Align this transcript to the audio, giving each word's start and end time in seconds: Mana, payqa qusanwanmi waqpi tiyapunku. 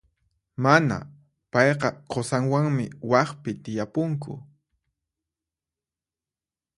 Mana, 0.63 0.95
payqa 1.51 1.89
qusanwanmi 2.11 2.85
waqpi 3.11 3.51
tiyapunku. 3.63 4.33